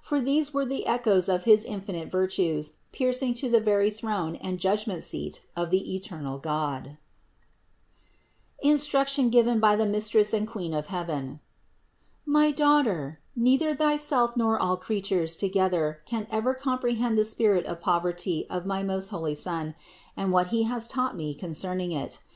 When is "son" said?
19.34-19.74